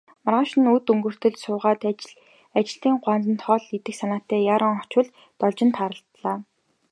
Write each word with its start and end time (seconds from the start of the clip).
Маргааш 0.23 0.51
нь 0.61 0.71
үд 0.75 0.85
өнгөртөл 0.93 1.35
суугаад, 1.43 1.81
ажилчны 2.57 2.89
гуанзанд 3.03 3.41
хоол 3.45 3.65
идэх 3.77 3.95
санаатай 3.97 4.41
яаран 4.53 4.75
очвол 4.83 5.07
Должинтой 5.39 5.75
тааралдлаа. 5.77 6.37